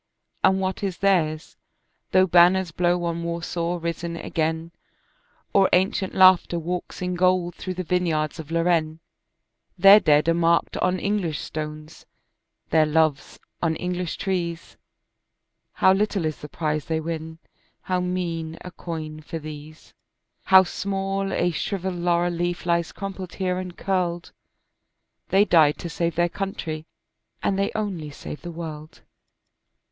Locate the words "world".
28.49-29.01